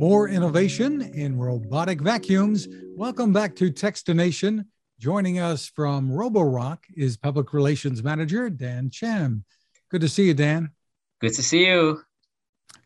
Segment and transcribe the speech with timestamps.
[0.00, 2.66] More innovation in robotic vacuums.
[2.96, 4.64] Welcome back to Techstination.
[4.98, 9.44] Joining us from Roborock is Public Relations Manager Dan Cham.
[9.90, 10.70] Good to see you, Dan.
[11.20, 12.00] Good to see you.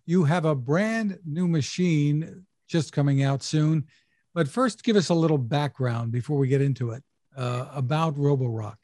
[0.05, 3.87] You have a brand new machine just coming out soon.
[4.35, 7.05] But first, give us a little background before we get into it
[7.37, 8.79] uh, about Roborock.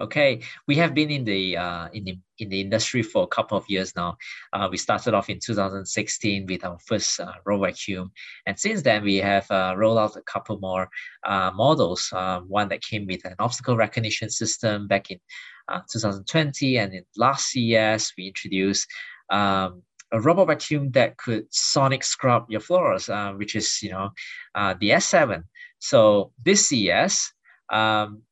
[0.00, 3.58] Okay, we have been in the uh, in the in the industry for a couple
[3.58, 4.16] of years now.
[4.52, 8.12] Uh, we started off in 2016 with our first uh, vacuum,
[8.46, 10.88] and since then we have uh, rolled out a couple more
[11.26, 12.08] uh, models.
[12.12, 15.18] Uh, one that came with an obstacle recognition system back in
[15.66, 18.86] uh, 2020, and in last CES we introduced
[19.30, 24.10] um, a robot vacuum that could sonic scrub your floors, uh, which is you know
[24.54, 25.42] uh, the S7.
[25.80, 27.32] So this CES,
[27.72, 28.22] um,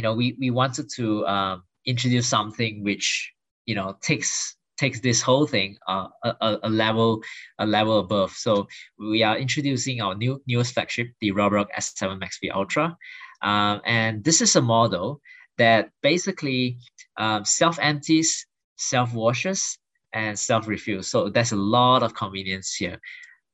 [0.00, 3.34] you know, we we wanted to um, introduce something which
[3.66, 7.22] you know takes takes this whole thing uh, a, a level
[7.58, 8.30] a level above.
[8.32, 8.66] So
[8.98, 12.96] we are introducing our new newest flagship, the Roborock S7 Max V Ultra,
[13.42, 15.20] um, and this is a model
[15.58, 16.78] that basically
[17.18, 18.46] um, self empties,
[18.78, 19.76] self washes,
[20.14, 21.02] and self refill.
[21.02, 22.98] So there's a lot of convenience here.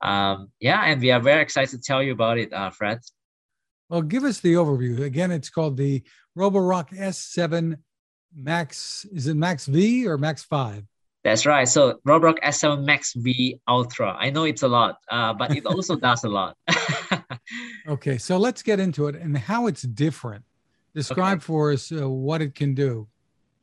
[0.00, 3.00] Um, yeah, and we are very excited to tell you about it, uh, Fred.
[3.88, 5.00] Well, give us the overview.
[5.02, 6.02] Again, it's called the
[6.36, 7.76] Roborock S7
[8.34, 9.06] Max.
[9.12, 10.84] Is it Max V or Max 5?
[11.22, 11.68] That's right.
[11.68, 14.16] So Roborock S7 Max V Ultra.
[14.18, 16.56] I know it's a lot, uh, but it also does a lot.
[17.88, 20.44] okay, so let's get into it and how it's different.
[20.94, 21.44] Describe okay.
[21.44, 23.08] for us uh, what it can do.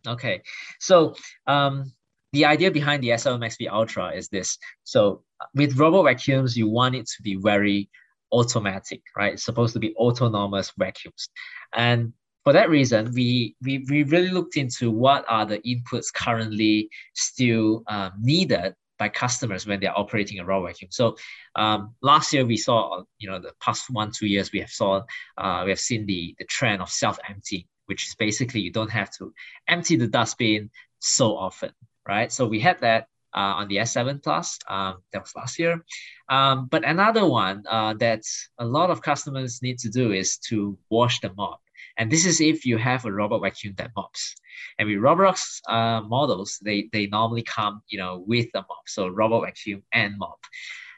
[0.05, 0.41] Okay,
[0.79, 1.15] so
[1.47, 1.91] um,
[2.33, 4.57] the idea behind the S7 Max V Ultra is this.
[4.83, 5.23] So
[5.55, 7.89] with robot vacuums, you want it to be very
[8.33, 9.33] automatic, right?
[9.33, 11.29] It's supposed to be autonomous vacuums.
[11.73, 16.89] And for that reason, we, we, we really looked into what are the inputs currently
[17.13, 20.89] still um, needed by customers when they're operating a raw vacuum.
[20.91, 21.15] So
[21.55, 25.01] um, last year we saw, you know, the past one two years we have saw
[25.37, 28.91] uh, we have seen the the trend of self empty, which is basically you don't
[28.91, 29.33] have to
[29.67, 30.69] empty the dustbin
[30.99, 31.71] so often,
[32.07, 32.31] right?
[32.31, 34.59] So we had that uh, on the S7 Plus.
[34.67, 35.83] Um, that was last year.
[36.29, 38.23] Um, but another one uh, that
[38.57, 41.59] a lot of customers need to do is to wash the mop.
[41.97, 44.35] And this is if you have a robot vacuum that mops.
[44.79, 49.07] And with Roborock's uh, models, they, they normally come you know, with a mop, so
[49.07, 50.39] robot vacuum and mop.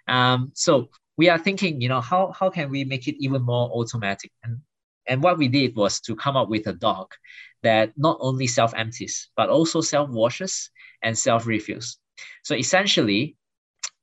[0.07, 3.69] Um, so we are thinking, you know, how, how can we make it even more
[3.71, 4.31] automatic?
[4.43, 4.59] And,
[5.07, 7.15] and what we did was to come up with a dock
[7.63, 10.69] that not only self-empties, but also self-washes
[11.01, 11.97] and self-refills.
[12.43, 13.35] So essentially,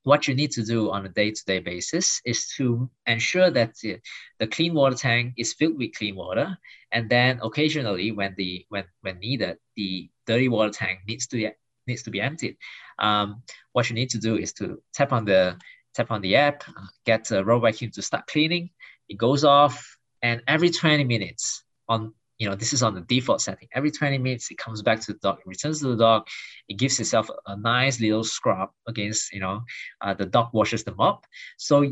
[0.05, 3.99] what you need to do on a day-to-day basis is to ensure that the,
[4.41, 6.59] the, clean water tank is filled with clean water.
[6.91, 11.51] And then occasionally when the when when needed the dirty water tank needs to be
[11.87, 12.57] needs to be emptied.
[12.99, 13.43] Um,
[13.73, 15.57] what you need to do is to tap on the
[15.95, 16.65] tap on the app
[17.05, 18.71] get a robot vacuum to start cleaning.
[19.09, 23.41] It goes off and every 20 minutes on you know, this is on the default
[23.41, 23.69] setting.
[23.73, 26.27] Every 20 minutes, it comes back to the dog, returns to the dog.
[26.69, 29.63] It gives itself a nice little scrub against, you know,
[30.01, 31.25] uh, the dog washes the mop.
[31.57, 31.83] So,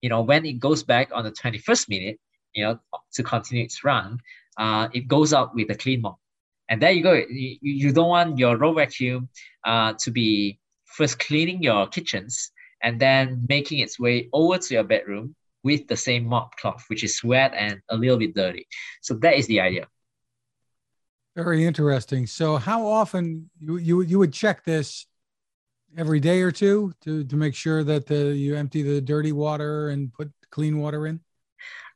[0.00, 2.18] you know, when it goes back on the 21st minute,
[2.54, 2.78] you know,
[3.12, 4.18] to continue its run,
[4.58, 6.18] uh, it goes out with a clean mop.
[6.68, 7.12] And there you go.
[7.12, 9.28] You, you don't want your roll vacuum
[9.64, 12.50] uh, to be first cleaning your kitchens
[12.82, 17.04] and then making its way over to your bedroom with the same mop cloth, which
[17.04, 18.66] is wet and a little bit dirty.
[19.02, 19.86] So that is the idea.
[21.36, 22.26] Very interesting.
[22.26, 25.06] So, how often you you you would check this
[25.96, 29.90] every day or two to to make sure that the you empty the dirty water
[29.90, 31.20] and put clean water in?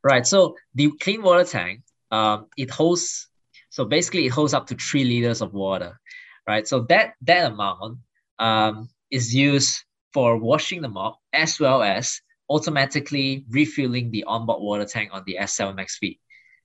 [0.03, 0.25] Right.
[0.27, 1.81] So the clean water tank,
[2.11, 3.27] um, it holds.
[3.69, 5.99] So basically, it holds up to three liters of water,
[6.47, 6.67] right?
[6.67, 7.99] So that that amount
[8.39, 14.85] um, is used for washing the mop as well as automatically refilling the onboard water
[14.85, 16.19] tank on the S7 Max V,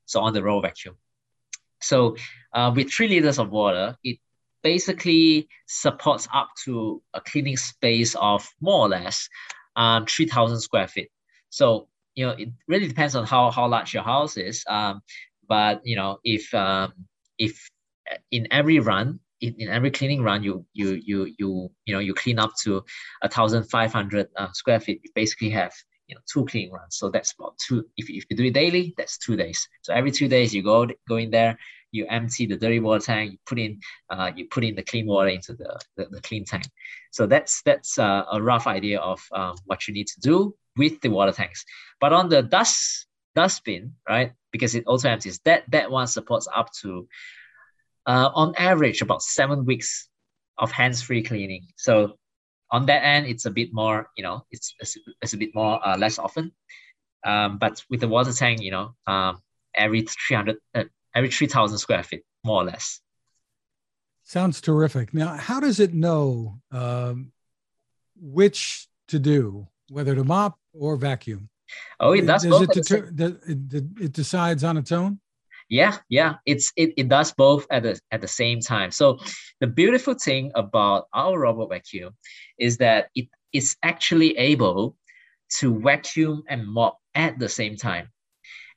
[0.06, 0.96] so on the roll vacuum.
[1.80, 2.16] So
[2.52, 4.18] uh, with three liters of water, it
[4.62, 9.28] basically supports up to a cleaning space of more or less
[9.76, 11.10] um, 3,000 square feet.
[11.50, 14.64] So, you know, it really depends on how, how large your house is.
[14.68, 15.00] Um,
[15.48, 16.92] but, you know, if, um,
[17.38, 17.70] if
[18.30, 22.14] in every run, in, in every cleaning run, you, you, you, you, you know, you
[22.14, 22.78] clean up to
[23.22, 25.72] a 1,500 uh, square feet, you basically have
[26.08, 26.96] you know two cleaning runs.
[26.96, 27.86] So that's about two.
[27.96, 29.68] If, if you do it daily, that's two days.
[29.82, 31.58] So every two days you go go in there,
[31.92, 33.80] you empty the dirty water tank, you put in
[34.10, 36.64] uh, you put in the clean water into the, the, the clean tank.
[37.12, 41.00] So that's that's uh, a rough idea of um, what you need to do with
[41.00, 41.64] the water tanks.
[42.00, 44.32] But on the dust dustbin, right?
[44.50, 45.40] Because it also empties.
[45.44, 47.06] That that one supports up to
[48.08, 50.08] uh, on average about seven weeks
[50.56, 51.66] of hands-free cleaning.
[51.76, 52.14] So
[52.72, 55.86] on that end, it's a bit more, you know, it's, it's, it's a bit more
[55.86, 56.50] uh, less often.
[57.24, 59.42] Um, but with the water tank, you know, um,
[59.74, 60.84] every 300, uh,
[61.14, 63.00] every 3,000 square feet, more or less.
[64.24, 65.12] Sounds terrific.
[65.12, 67.32] Now, how does it know um,
[68.16, 71.50] which to do, whether to mop or vacuum?
[72.00, 72.42] Oh, it does.
[72.42, 75.20] Does it, deter- it, it decides on its own?
[75.68, 78.90] Yeah, yeah, it's it, it does both at the at the same time.
[78.90, 79.18] So
[79.60, 82.16] the beautiful thing about our robot vacuum
[82.58, 84.96] is that it is actually able
[85.60, 88.08] to vacuum and mop at the same time.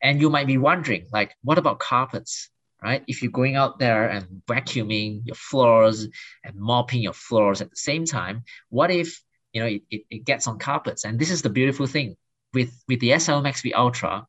[0.02, 2.50] And you might be wondering, like, what about carpets?
[2.84, 3.04] Right?
[3.08, 6.08] If you're going out there and vacuuming your floors
[6.44, 9.22] and mopping your floors at the same time, what if
[9.54, 11.06] you know it, it, it gets on carpets?
[11.06, 12.18] And this is the beautiful thing
[12.54, 14.26] with, with the S7 MaxV Ultra,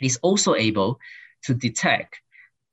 [0.00, 0.98] it is also able
[1.44, 2.20] to detect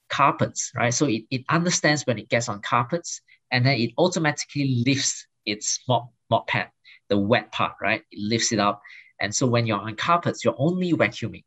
[0.10, 0.94] carpets, right?
[0.94, 3.22] So it, it understands when it gets on carpets
[3.52, 6.70] and then it automatically lifts its mop, mop pad,
[7.10, 8.04] the wet part, right?
[8.12, 8.82] It lifts it up.
[9.20, 11.44] And so when you're on carpets, you're only vacuuming.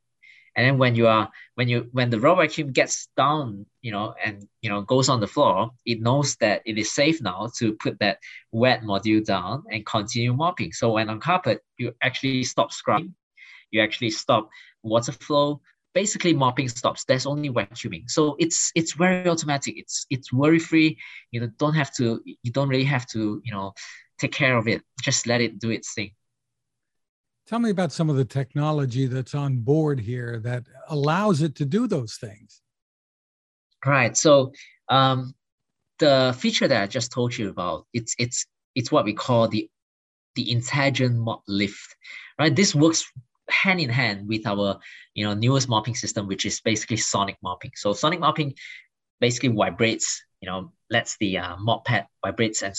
[0.57, 4.15] And then when you are when you when the raw vacuum gets down, you know,
[4.25, 7.73] and you know goes on the floor, it knows that it is safe now to
[7.75, 8.19] put that
[8.53, 10.73] wet module down and continue mopping.
[10.73, 13.15] So when on carpet, you actually stop scrubbing,
[13.73, 14.49] you actually stop
[14.85, 15.61] water flow,
[15.95, 17.05] basically mopping stops.
[17.05, 18.11] There's only vacuuming.
[18.11, 19.75] So it's it's very automatic.
[19.77, 20.99] It's it's worry free.
[21.31, 23.73] You know, don't have to you don't really have to, you know,
[24.19, 24.83] take care of it.
[25.03, 26.11] Just let it do its thing.
[27.47, 31.65] Tell me about some of the technology that's on board here that allows it to
[31.65, 32.63] do those things.
[33.85, 34.17] Right.
[34.17, 34.53] So
[34.89, 35.35] um,
[35.99, 39.71] the feature that I just told you about, it's it's it's what we call the
[40.35, 41.97] the intelligent mop lift.
[42.39, 42.55] Right.
[42.55, 43.05] This works
[43.49, 44.79] hand in hand with our
[45.15, 47.73] you know newest mopping system, which is basically sonic mopping.
[47.77, 48.55] So sonic mopping
[49.21, 52.75] basically vibrates, you know, lets the uh, mop pad vibrates and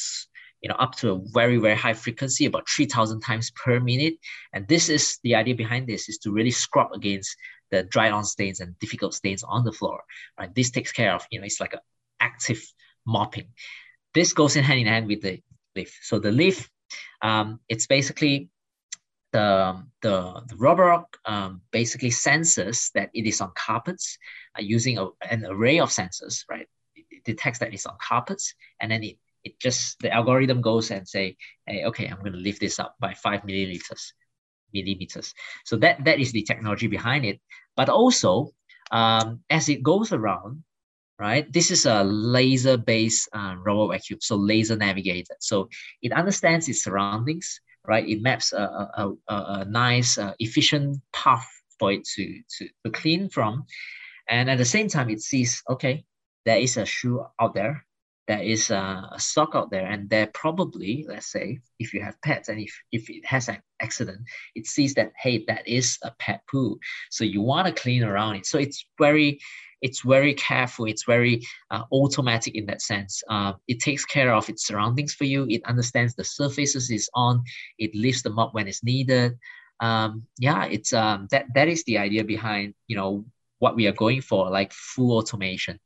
[0.62, 4.15] you know up to a very very high frequency, about three thousand times per minute.
[4.53, 7.35] And this is the idea behind this is to really scrub against
[7.71, 10.01] the dried on stains and difficult stains on the floor.
[10.39, 11.79] Right, this takes care of you know it's like an
[12.19, 12.62] active
[13.06, 13.47] mopping.
[14.13, 15.41] This goes in hand in hand with the
[15.75, 16.00] leaf.
[16.01, 16.69] So the leaf,
[17.21, 18.50] um, it's basically
[19.35, 24.17] the, the, the um, basically senses that it is on carpets
[24.57, 26.67] uh, using a, an array of sensors, right?
[26.95, 30.89] It, it, detects that it's on carpets, and then it, it just, the algorithm goes
[30.91, 31.35] and say,
[31.67, 34.13] hey, okay, I'm to lift this up by five milliliters,
[34.73, 35.33] millimeters.
[35.65, 37.41] So that, that is the technology behind it.
[37.75, 38.51] But also,
[38.91, 40.63] um, as it goes around,
[41.19, 41.51] right?
[41.51, 45.38] This is a laser-based uh, robot vacuum, so laser navigated.
[45.39, 45.69] So
[46.01, 48.07] it understands its surroundings, right?
[48.07, 51.47] It maps a, a, a, a nice, uh, efficient path
[51.79, 53.65] for it to, to, to clean from.
[54.27, 56.05] And at the same time, it sees, okay,
[56.45, 57.85] there is a shoe out there,
[58.27, 62.21] there is a, a sock out there, and there probably, let's say, if you have
[62.21, 64.21] pets and if, if it has an accident,
[64.55, 66.79] it sees that, hey, that is a pet poo.
[67.11, 68.45] So you want to clean around it.
[68.45, 69.39] So it's very
[69.81, 70.86] it's very careful.
[70.86, 71.42] It's very
[71.72, 73.24] uh, automatic in that sense.
[73.30, 75.45] Uh, it takes care of its surroundings for you.
[75.50, 77.44] It understands the surfaces it's on.
[77.77, 79.38] It lifts them up when it's needed.
[79.80, 83.25] Um, yeah, it's um, that that is the idea behind you know
[83.60, 85.80] what we are going for, like full automation.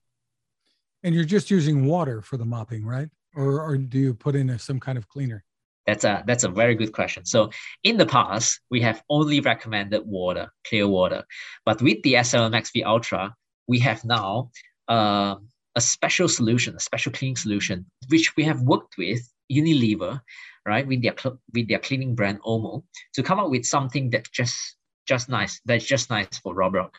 [1.03, 3.09] And you're just using water for the mopping, right?
[3.35, 5.43] Or, or do you put in a, some kind of cleaner?
[5.87, 7.25] That's a that's a very good question.
[7.25, 7.49] So
[7.83, 11.23] in the past, we have only recommended water, clear water,
[11.65, 13.33] but with the S7 MaxV Ultra,
[13.69, 14.49] we have now
[14.89, 15.35] uh,
[15.75, 19.21] a special solution, a special cleaning solution, which we have worked with
[19.51, 20.19] Unilever,
[20.65, 21.15] right, with their
[21.53, 22.83] with their cleaning brand Omo,
[23.13, 24.75] to come up with something that just
[25.07, 25.61] just nice.
[25.65, 26.91] That's just nice for Roborock.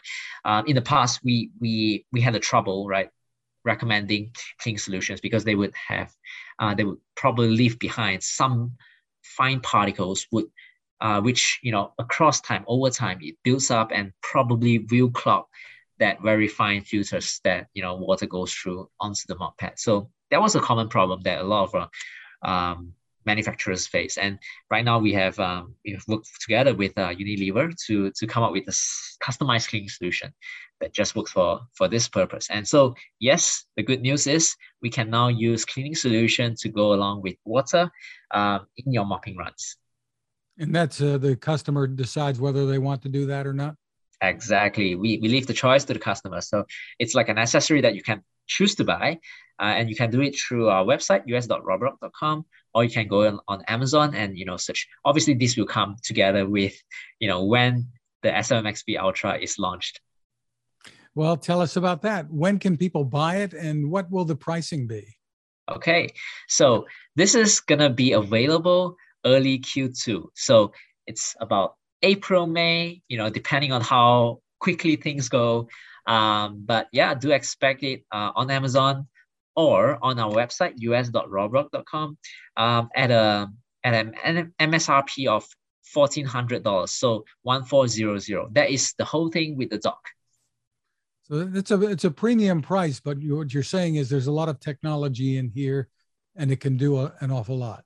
[0.45, 3.11] Uh, in the past, we we we had a trouble, right,
[3.65, 6.15] recommending cleaning solutions because they would have,
[6.61, 8.73] uh, they would probably leave behind some
[9.23, 10.47] fine particles would
[11.01, 15.45] uh, which you know across time over time it builds up and probably will clog
[16.01, 19.79] that very fine filters that you know water goes through onto the mop pad.
[19.79, 22.95] So that was a common problem that a lot of uh, um,
[23.27, 24.17] manufacturers face.
[24.17, 24.39] And
[24.71, 28.53] right now we have um, we've worked together with uh, Unilever to to come up
[28.53, 28.77] with a
[29.25, 30.33] customized cleaning solution
[30.81, 32.49] that just works for for this purpose.
[32.51, 36.95] And so yes, the good news is we can now use cleaning solution to go
[36.95, 37.91] along with water
[38.31, 39.77] um, in your mopping runs.
[40.59, 43.77] And that's uh, the customer decides whether they want to do that or not.
[44.23, 44.95] Exactly.
[44.95, 46.41] We, we leave the choice to the customer.
[46.41, 46.67] So
[46.99, 49.19] it's like an accessory that you can choose to buy.
[49.59, 53.39] Uh, and you can do it through our website, us.roborock.com, or you can go on,
[53.47, 54.89] on Amazon and, you know, search.
[55.05, 56.75] Obviously, this will come together with,
[57.19, 57.89] you know, when
[58.23, 60.01] the S7 MaxV Ultra is launched.
[61.15, 62.31] Well, tell us about that.
[62.31, 65.17] When can people buy it and what will the pricing be?
[65.71, 66.09] Okay,
[66.49, 66.87] so
[67.17, 70.29] this is gonna be available early Q2.
[70.35, 70.73] So
[71.07, 75.69] it's about April, May, you know, depending on how quickly things go.
[76.07, 79.09] Um, but yeah, do expect it uh, on Amazon
[79.55, 82.19] or on our website, us.roborock.com
[82.57, 83.49] um, at a
[83.83, 85.47] at an MSRP of
[85.95, 86.89] $1,400.
[86.89, 88.55] So 1400.
[88.55, 90.01] That is the whole thing with the dock.
[91.23, 94.49] So it's a it's a premium price, but what you're saying is there's a lot
[94.49, 95.89] of technology in here,
[96.35, 97.85] and it can do a, an awful lot.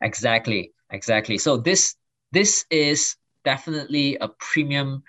[0.00, 1.36] Exactly, exactly.
[1.36, 1.96] So this
[2.30, 5.02] this is definitely a premium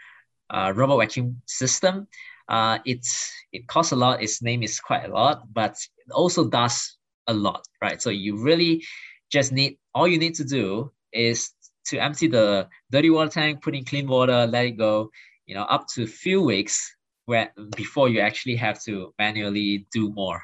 [0.49, 2.07] uh, robot vacuum system.
[2.47, 4.21] Uh, it's it costs a lot.
[4.21, 6.97] Its name is quite a lot, but it also does
[7.27, 8.01] a lot, right?
[8.01, 8.83] So you really
[9.31, 11.51] just need all you need to do is
[11.85, 15.09] to empty the dirty water tank, put in clean water, let it go.
[15.45, 16.95] You know, up to a few weeks
[17.25, 20.41] where before you actually have to manually do more.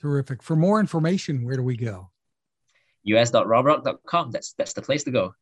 [0.00, 0.42] Terrific.
[0.42, 2.10] For more information, where do we go?
[3.06, 4.30] us.roborock.com.
[4.30, 5.34] That's that's the place to go.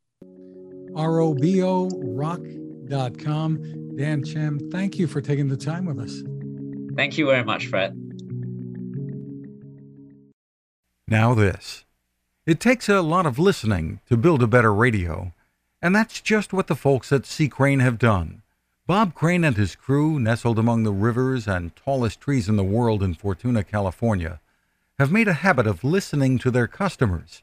[0.96, 3.58] R-O-B-O rock.com.
[3.96, 6.22] Dan Chem, thank you for taking the time with us.
[6.96, 7.96] Thank you very much, Fred.
[11.08, 11.84] Now this.
[12.46, 15.32] It takes a lot of listening to build a better radio,
[15.80, 17.48] and that's just what the folks at C.
[17.48, 18.42] Crane have done.
[18.86, 23.02] Bob Crane and his crew, nestled among the rivers and tallest trees in the world
[23.02, 24.40] in Fortuna, California,
[24.98, 27.42] have made a habit of listening to their customers.